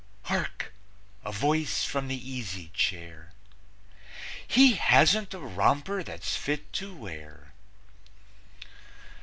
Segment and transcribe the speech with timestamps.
[0.23, 0.73] (Hark!
[1.23, 3.33] A voice from the easy chair:
[4.47, 7.53] "He hasn't a romper that's fit to wear.")